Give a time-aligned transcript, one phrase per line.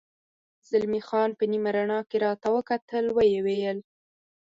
[0.69, 3.79] زلمی خان په نیمه رڼا کې راته وکتل، ویې ویل.